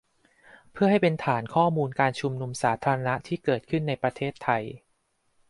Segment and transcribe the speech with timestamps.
[0.71, 4.63] เพื่อให้เป็นฐานข้อมูลการชุมนุมสาธารณะที่เกิดขึ้นในประเทศไทย